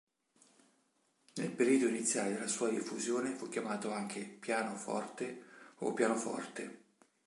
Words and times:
Nel 1.35 1.51
periodo 1.51 1.87
iniziale 1.87 2.33
della 2.33 2.47
sua 2.47 2.69
diffusione 2.69 3.35
fu 3.35 3.47
chiamato 3.49 3.91
anche 3.91 4.23
piano-forte 4.25 5.43
o 5.75 5.93
pianoforte. 5.93 6.79